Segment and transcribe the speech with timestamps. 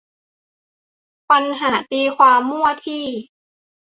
[1.29, 3.05] ปัญหาตีความมั่วที่